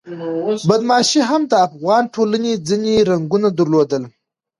[0.69, 4.03] بدماشي هم د افغان ټولنې ځینې رنګونه درلودل.